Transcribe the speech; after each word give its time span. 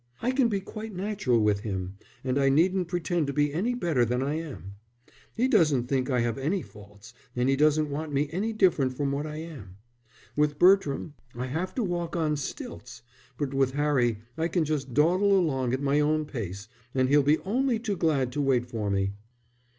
I 0.19 0.31
can 0.31 0.47
be 0.49 0.59
quite 0.59 0.95
natural 0.95 1.39
with 1.39 1.59
him, 1.59 1.97
and 2.23 2.39
I 2.39 2.49
needn't 2.49 2.87
pretend 2.87 3.27
to 3.27 3.33
be 3.33 3.53
any 3.53 3.75
better 3.75 4.03
than 4.03 4.23
I 4.23 4.33
am. 4.33 4.73
He 5.35 5.47
doesn't 5.47 5.85
think 5.85 6.09
I 6.09 6.21
have 6.21 6.39
any 6.39 6.63
faults 6.63 7.13
and 7.35 7.47
he 7.47 7.55
doesn't 7.55 7.87
want 7.91 8.11
me 8.11 8.27
any 8.31 8.51
different 8.51 8.97
from 8.97 9.11
what 9.11 9.27
I 9.27 9.35
am. 9.35 9.77
With 10.35 10.57
Bertram 10.57 11.13
I 11.35 11.45
have 11.45 11.75
to 11.75 11.83
walk 11.83 12.15
on 12.15 12.35
stilts, 12.35 13.03
but 13.37 13.53
with 13.53 13.73
Harry 13.73 14.17
I 14.39 14.47
can 14.47 14.65
just 14.65 14.91
dawdle 14.91 15.37
along 15.37 15.71
at 15.71 15.83
my 15.83 15.99
own 15.99 16.25
pace, 16.25 16.67
and 16.95 17.07
he'll 17.07 17.21
be 17.21 17.37
only 17.41 17.77
too 17.77 17.95
glad 17.95 18.31
to 18.31 18.41
wait 18.41 18.65
for 18.65 18.89
me." 18.89 19.13